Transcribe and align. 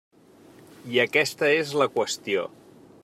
I 0.93 0.97
aquesta 1.03 1.51
és 1.59 1.75
la 1.83 1.89
qüestió. 1.99 2.47